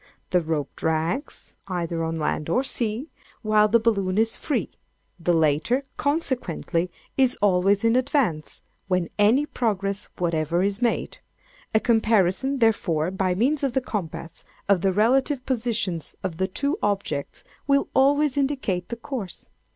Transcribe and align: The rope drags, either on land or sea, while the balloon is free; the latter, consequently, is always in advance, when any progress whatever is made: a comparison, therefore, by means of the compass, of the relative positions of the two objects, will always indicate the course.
The 0.31 0.41
rope 0.41 0.75
drags, 0.75 1.53
either 1.67 2.03
on 2.03 2.17
land 2.17 2.49
or 2.49 2.63
sea, 2.63 3.11
while 3.43 3.67
the 3.67 3.77
balloon 3.79 4.17
is 4.17 4.35
free; 4.35 4.71
the 5.19 5.31
latter, 5.31 5.85
consequently, 5.95 6.89
is 7.17 7.37
always 7.39 7.83
in 7.83 7.95
advance, 7.95 8.63
when 8.87 9.09
any 9.19 9.45
progress 9.45 10.05
whatever 10.17 10.63
is 10.63 10.81
made: 10.81 11.19
a 11.75 11.79
comparison, 11.79 12.57
therefore, 12.57 13.11
by 13.11 13.35
means 13.35 13.61
of 13.61 13.73
the 13.73 13.79
compass, 13.79 14.43
of 14.67 14.81
the 14.81 14.91
relative 14.91 15.45
positions 15.45 16.15
of 16.23 16.37
the 16.37 16.47
two 16.47 16.79
objects, 16.81 17.43
will 17.67 17.87
always 17.93 18.37
indicate 18.37 18.89
the 18.89 18.95
course. 18.95 19.49